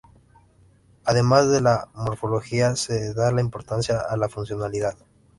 [1.05, 4.95] Además de a la morfología se da importancia a la funcionalidad.